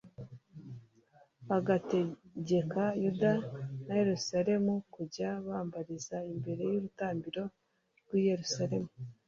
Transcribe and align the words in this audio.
agategeka 1.57 2.81
Yuda 3.03 3.33
na 3.85 3.93
Yeruzalemu 4.01 4.73
kujya 4.93 5.29
bambariza 5.47 6.17
imbere 6.33 6.61
y’urutambiro 6.71 7.41
rw’i 8.05 8.21
Yeruzalemu. 8.31 8.91